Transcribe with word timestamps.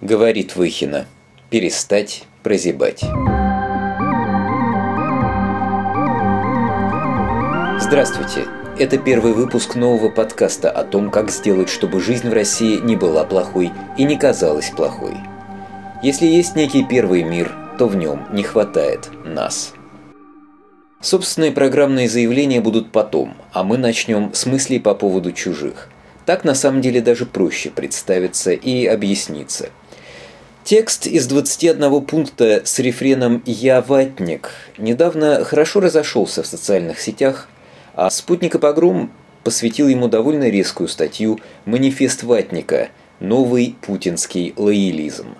Говорит 0.00 0.54
Выхина. 0.54 1.06
Перестать 1.50 2.22
прозябать. 2.44 3.00
Здравствуйте. 7.80 8.46
Это 8.78 8.96
первый 8.98 9.32
выпуск 9.32 9.74
нового 9.74 10.08
подкаста 10.08 10.70
о 10.70 10.84
том, 10.84 11.10
как 11.10 11.32
сделать, 11.32 11.68
чтобы 11.68 12.00
жизнь 12.00 12.28
в 12.28 12.32
России 12.32 12.76
не 12.76 12.94
была 12.94 13.24
плохой 13.24 13.72
и 13.96 14.04
не 14.04 14.16
казалась 14.16 14.70
плохой. 14.70 15.16
Если 16.00 16.26
есть 16.26 16.54
некий 16.54 16.84
первый 16.84 17.24
мир, 17.24 17.52
то 17.76 17.88
в 17.88 17.96
нем 17.96 18.28
не 18.32 18.44
хватает 18.44 19.10
нас. 19.24 19.74
Собственные 21.00 21.50
программные 21.50 22.08
заявления 22.08 22.60
будут 22.60 22.92
потом, 22.92 23.34
а 23.52 23.64
мы 23.64 23.78
начнем 23.78 24.32
с 24.32 24.46
мыслей 24.46 24.78
по 24.78 24.94
поводу 24.94 25.32
чужих. 25.32 25.88
Так 26.24 26.44
на 26.44 26.54
самом 26.54 26.82
деле 26.82 27.00
даже 27.00 27.26
проще 27.26 27.70
представиться 27.70 28.52
и 28.52 28.86
объясниться– 28.86 29.70
Текст 30.68 31.06
из 31.06 31.26
21 31.26 32.02
пункта 32.02 32.60
с 32.62 32.78
рефреном 32.78 33.42
«Я 33.46 33.80
ватник» 33.80 34.50
недавно 34.76 35.42
хорошо 35.42 35.80
разошелся 35.80 36.42
в 36.42 36.46
социальных 36.46 37.00
сетях, 37.00 37.48
а 37.94 38.10
«Спутник 38.10 38.54
и 38.54 38.58
погром» 38.58 39.10
посвятил 39.44 39.88
ему 39.88 40.08
довольно 40.08 40.50
резкую 40.50 40.88
статью 40.88 41.40
«Манифест 41.64 42.22
ватника. 42.22 42.90
Новый 43.18 43.76
путинский 43.80 44.52
лоялизм». 44.58 45.36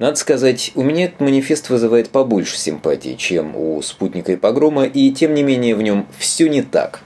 Надо 0.00 0.16
сказать, 0.16 0.72
у 0.74 0.82
меня 0.82 1.04
этот 1.04 1.20
манифест 1.20 1.70
вызывает 1.70 2.08
побольше 2.08 2.58
симпатии, 2.58 3.14
чем 3.14 3.54
у 3.54 3.80
«Спутника 3.82 4.32
и 4.32 4.36
погрома», 4.36 4.84
и 4.84 5.12
тем 5.12 5.34
не 5.34 5.44
менее 5.44 5.76
в 5.76 5.82
нем 5.82 6.08
все 6.18 6.48
не 6.48 6.62
так. 6.62 7.02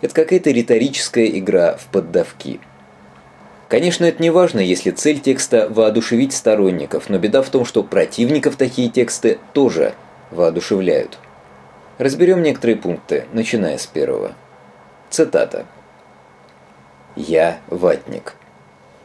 Это 0.00 0.14
какая-то 0.14 0.50
риторическая 0.50 1.26
игра 1.26 1.76
в 1.76 1.84
поддавки– 1.88 2.60
Конечно, 3.68 4.04
это 4.04 4.22
не 4.22 4.30
важно, 4.30 4.60
если 4.60 4.90
цель 4.90 5.20
текста– 5.20 5.68
воодушевить 5.70 6.32
сторонников, 6.32 7.08
но 7.08 7.18
беда 7.18 7.42
в 7.42 7.48
том, 7.48 7.64
что 7.64 7.82
противников 7.82 8.56
такие 8.56 8.90
тексты 8.90 9.38
тоже 9.52 9.94
воодушевляют. 10.30 11.18
Разберем 11.98 12.42
некоторые 12.42 12.76
пункты, 12.76 13.26
начиная 13.32 13.78
с 13.78 13.86
первого. 13.86 14.34
Цитата. 15.10 15.66
«Я 17.16 17.60
ватник. 17.68 18.34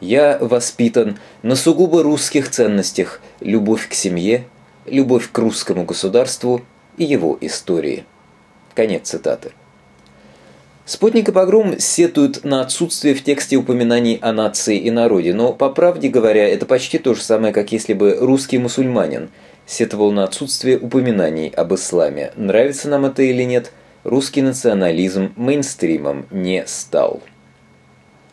Я 0.00 0.38
воспитан 0.38 1.18
на 1.42 1.56
сугубо 1.56 2.02
русских 2.02 2.50
ценностях 2.50 3.20
любовь 3.40 3.88
к 3.88 3.94
семье, 3.94 4.46
любовь 4.84 5.30
к 5.32 5.38
русскому 5.38 5.84
государству 5.84 6.62
и 6.98 7.04
его 7.04 7.36
истории». 7.40 8.04
Конец 8.74 9.08
цитаты. 9.08 9.52
Спутник 10.86 11.30
и 11.30 11.32
погром 11.32 11.78
сетуют 11.78 12.44
на 12.44 12.60
отсутствие 12.60 13.14
в 13.14 13.24
тексте 13.24 13.56
упоминаний 13.56 14.18
о 14.20 14.32
нации 14.32 14.76
и 14.76 14.90
народе, 14.90 15.32
но, 15.32 15.54
по 15.54 15.70
правде 15.70 16.10
говоря, 16.10 16.46
это 16.46 16.66
почти 16.66 16.98
то 16.98 17.14
же 17.14 17.22
самое, 17.22 17.54
как 17.54 17.72
если 17.72 17.94
бы 17.94 18.18
русский 18.20 18.58
мусульманин 18.58 19.30
сетовал 19.64 20.12
на 20.12 20.24
отсутствие 20.24 20.78
упоминаний 20.78 21.48
об 21.48 21.74
исламе. 21.74 22.32
Нравится 22.36 22.90
нам 22.90 23.06
это 23.06 23.22
или 23.22 23.44
нет, 23.44 23.72
русский 24.02 24.42
национализм 24.42 25.32
мейнстримом 25.36 26.26
не 26.30 26.66
стал. 26.66 27.22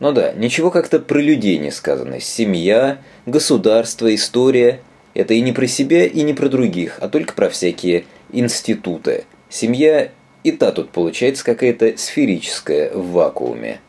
Ну 0.02 0.12
да, 0.12 0.34
ничего 0.34 0.72
как-то 0.72 1.00
про 1.00 1.20
людей 1.20 1.58
не 1.58 1.72
сказано. 1.72 2.20
Семья, 2.20 2.98
государство, 3.26 4.14
история– 4.14 4.82
это 5.14 5.34
и 5.34 5.40
не 5.40 5.54
про 5.54 5.68
себя, 5.68 6.06
и 6.06 6.22
не 6.24 6.34
про 6.34 6.50
других, 6.50 6.98
а 7.00 7.08
только 7.08 7.34
про 7.34 7.50
всякие 7.50 8.04
институты. 8.34 9.24
Семья 9.48 10.10
и 10.44 10.52
та 10.52 10.72
тут 10.72 10.90
получается 10.90 11.44
какая-то 11.46 11.98
сферическая 11.98 12.92
в 12.92 13.12
вакууме. 13.12 13.80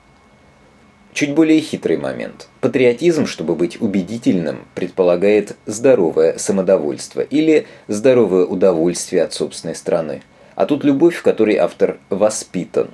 Чуть 1.14 1.34
более 1.34 1.61
хитрый 1.61 1.98
момент. 1.98 2.48
Патриотизм, 2.61 3.27
чтобы 3.27 3.55
быть 3.55 3.81
убедительным, 3.81 4.64
предполагает 4.75 5.56
здоровое 5.67 6.39
самодовольство 6.39 7.20
или 7.20 7.67
здоровое 7.86 8.47
удовольствие 8.47 9.23
от 9.23 9.34
собственной 9.34 9.75
страны. 9.75 10.23
А 10.55 10.64
тут 10.64 10.84
любовь, 10.84 11.17
в 11.17 11.23
которой 11.23 11.56
автор 11.56 11.98
воспитан. 12.08 12.91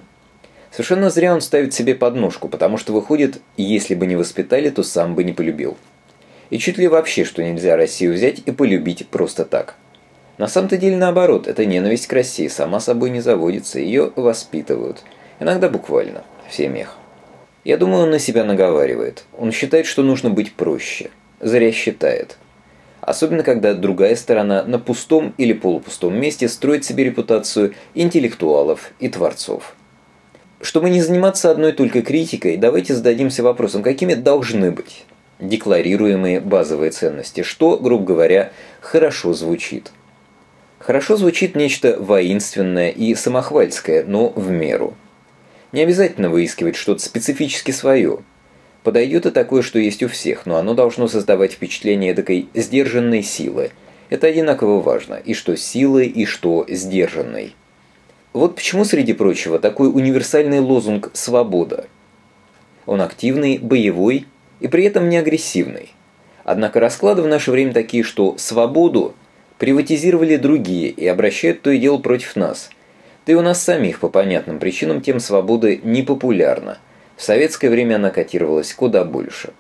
Совершенно 0.73 1.11
зря 1.11 1.33
он 1.33 1.41
ставит 1.41 1.75
себе 1.75 1.95
подножку, 1.95 2.49
потому 2.49 2.77
что 2.77 2.93
выходит, 2.93 3.41
если 3.57 3.95
бы 3.95 4.07
не 4.07 4.17
воспитали, 4.17 4.71
то 4.71 4.83
сам 4.83 5.15
бы 5.15 5.23
не 5.23 5.33
полюбил. 5.33 5.77
И 6.51 6.59
чуть 6.59 6.79
ли 6.79 6.89
вообще, 6.89 7.25
что 7.25 7.43
нельзя 7.43 7.77
Россию 7.77 8.15
взять 8.15 8.41
и 8.45 8.51
полюбить 8.51 9.07
просто 9.09 9.45
так– 9.45 9.77
на 10.39 10.47
самом-то 10.47 10.77
деле 10.77 10.97
наоборот, 10.97 11.49
эта 11.49 11.67
ненависть 11.67 12.07
к 12.07 12.13
России 12.13 12.47
сама 12.47 12.79
собой 12.79 13.11
не 13.11 13.21
заводится, 13.21 13.81
ее 13.81 14.13
воспитывают. 14.15 15.03
Иногда 15.41 15.69
буквально, 15.69 16.23
в 16.49 16.55
семьях. 16.55 16.97
Я 17.65 17.77
думаю, 17.77 18.05
он 18.05 18.11
на 18.11 18.21
себя 18.21 18.45
наговаривает. 18.45 19.25
Он 19.37 19.51
считает, 19.51 19.85
что 19.85 20.05
нужно 20.05 20.31
быть 20.31 20.55
проще. 20.55 21.11
Зря 21.41 21.73
считает. 21.73 22.39
Особенно, 23.01 23.43
когда 23.43 23.75
другая 23.75 24.15
сторона 24.15 24.63
на 24.63 24.79
пустом 24.79 25.35
или 25.39 25.53
полупустом 25.53 26.19
месте 26.19 26.49
строит 26.49 26.85
себе 26.85 27.05
репутацию 27.05 27.75
интеллектуалов 27.95 28.93
и 29.01 29.09
творцов. 29.09 29.75
Чтобы 30.61 30.91
не 30.91 31.03
заниматься 31.03 31.51
одной 31.51 31.73
только 31.73 32.03
критикой, 32.03 32.57
давайте 32.57 32.95
зададимся 32.95 33.43
вопросом, 33.43 33.83
какими 33.83 34.15
должны 34.15 34.71
быть 34.71 35.05
декларируемые 35.41 36.41
базовые 36.41 36.91
ценности, 36.91 37.43
что, 37.43 37.77
грубо 37.77 38.05
говоря, 38.05 38.53
хорошо 38.81 39.35
звучит– 39.35 39.91
Хорошо 40.89 41.19
звучит 41.19 41.55
нечто 41.55 41.99
воинственное 42.01 42.89
и 42.89 43.15
самохвальское, 43.15 44.05
но 44.07 44.31
в 44.31 44.51
меру. 44.51 44.95
Не 45.71 45.83
обязательно 45.83 46.31
выискивать 46.31 46.77
что-то 46.77 47.03
специфически 47.03 47.73
свое. 47.73 48.21
Подойдет 48.85 49.27
и 49.27 49.31
такое, 49.31 49.61
что 49.61 49.79
есть 49.79 50.03
у 50.03 50.09
всех, 50.09 50.47
но 50.47 50.57
оно 50.57 50.73
должно 50.73 51.07
создавать 51.07 51.53
впечатление 51.53 52.15
такой 52.15 52.49
сдержанной 52.55 53.23
силы. 53.23 53.73
Это 54.09 54.29
одинаково 54.29 54.81
важно, 54.81 55.17
и 55.17 55.35
что 55.35 55.59
силы, 55.59 56.07
и 56.07 56.25
что 56.25 56.65
сдержанной. 56.67 57.55
Вот 58.33 58.55
почему, 58.55 58.87
среди 58.87 59.13
прочего, 59.13 59.59
такой 59.59 59.91
универсальный 59.91 60.61
лозунг 60.61 61.11
«свобода». 61.13 61.85
Он 62.87 63.03
активный, 63.03 63.59
боевой 63.59 64.25
и 64.61 64.69
при 64.69 64.85
этом 64.85 65.11
не 65.11 65.19
агрессивный. 65.19 65.93
Однако 66.45 66.81
расклады 66.81 67.21
в 67.21 67.27
наше 67.27 67.51
время 67.51 67.75
такие, 67.75 68.03
что 68.03 68.39
свободу– 68.39 69.15
приватизировали 69.59 70.37
другие 70.37 70.89
и 70.89 71.07
обращают 71.07 71.63
то 71.63 71.71
и 71.71 71.79
дело 71.79 71.99
против 71.99 72.37
нас. 72.37 72.71
Да 73.27 73.33
и 73.33 73.37
у 73.37 73.43
нас 73.43 73.63
самих 73.63 74.01
по 74.01 74.09
понятным 74.09 74.59
причинам 74.59 75.01
тем 75.01 75.21
свободы 75.21 75.81
не 75.83 76.03
популярна. 76.03 76.79
В 77.17 77.23
советское 77.23 77.69
время 77.69 77.97
она 77.97 78.11
котировалась 78.11 78.73
куда 78.73 79.05
больше. 79.05 79.51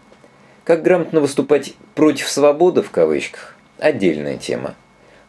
Как 0.65 0.83
грамотно 0.83 1.21
выступать 1.21 1.75
«против 1.95 2.29
свободы» 2.29 2.83
в 2.83 2.91
кавычках– 2.91 3.57
отдельная 3.79 4.37
тема. 4.37 4.75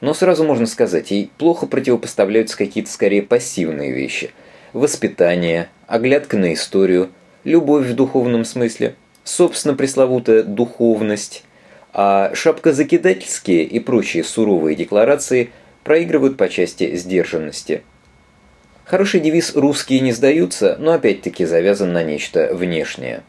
Но 0.01 0.13
сразу 0.13 0.43
можно 0.43 0.65
сказать, 0.65 1.11
ей 1.11 1.31
плохо 1.37 1.65
противопоставляются 1.65 2.57
какие-то 2.57 2.91
скорее 2.91 3.21
пассивные 3.21 3.91
вещи. 3.91 4.31
Воспитание, 4.73 5.69
оглядка 5.87 6.37
на 6.37 6.53
историю, 6.53 7.09
любовь 7.43 7.87
в 7.87 7.95
духовном 7.95 8.45
смысле, 8.45 8.95
собственно 9.23 9.75
пресловутая 9.75 10.43
духовность, 10.43 11.43
а 11.93 12.33
шапкозакидательские 12.33 13.63
и 13.63 13.79
прочие 13.79 14.23
суровые 14.23 14.75
декларации 14.75 15.51
проигрывают 15.83 16.37
по 16.37 16.49
части 16.49 16.95
сдержанности. 16.95 17.83
Хороший 18.85 19.19
девиз 19.19 19.55
«русские 19.55 19.99
не 19.99 20.11
сдаются», 20.11 20.75
но 20.79 20.93
опять-таки 20.93 21.45
завязан 21.45 21.93
на 21.93 22.03
нечто 22.03 22.49
внешнее. 22.53 23.23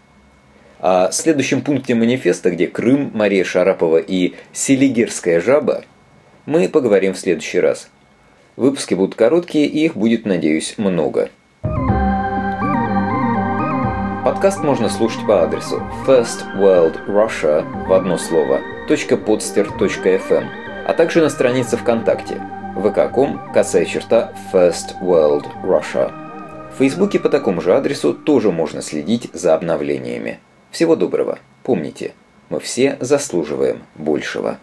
А 0.79 1.11
следующем 1.13 1.61
пункте 1.61 1.95
манифеста, 1.95 2.51
где 2.51 2.67
Крым, 2.67 3.11
Мария 3.13 3.45
Шарапова 3.45 3.99
и 3.99 4.35
Селигерская 4.53 5.41
жаба, 5.41 5.85
мы 6.47 6.69
поговорим 6.69 7.13
в 7.13 7.19
следующий 7.19 7.61
раз. 7.61 7.91
Выпуски 8.57 8.95
будут 8.95 9.15
короткие, 9.15 9.67
и 9.67 9.85
их 9.85 9.97
будет, 9.97 10.25
надеюсь, 10.25 10.77
много. 10.79 11.29
Подкаст 14.31 14.63
можно 14.63 14.89
слушать 14.89 15.27
по 15.27 15.43
адресу 15.43 15.83
firstworldrussia 16.07 17.65
в 17.89 17.93
одно 17.93 18.17
слово 18.17 18.61
.podster.fm, 18.89 20.47
а 20.87 20.95
также 20.95 21.21
на 21.21 21.29
странице 21.29 21.77
ВКонтакте 21.77 22.41
vk.com 22.77 23.53
косая 23.53 23.85
черта 23.87 24.33
First 24.53 25.03
World 25.03 25.47
Russia. 25.65 26.13
В 26.73 26.79
Фейсбуке 26.79 27.19
по 27.19 27.29
такому 27.29 27.61
же 27.61 27.75
адресу 27.75 28.15
тоже 28.15 28.53
можно 28.53 28.83
следить 28.83 29.31
за 29.33 29.53
обновлениями. 29.53 30.39
Всего 30.71 30.95
доброго. 30.95 31.41
Помните, 31.65 32.13
мы 32.51 32.61
все 32.61 32.99
заслуживаем 33.01 33.83
большего. 33.97 34.59